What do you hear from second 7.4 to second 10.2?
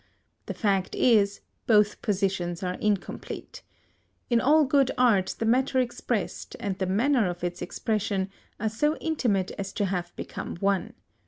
its expression are so intimate as to have